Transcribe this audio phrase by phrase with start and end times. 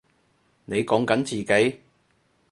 [0.65, 1.79] 你講緊自己？